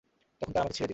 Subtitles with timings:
[0.39, 0.89] তখন তারা আমাকে ছেড়ে দিল।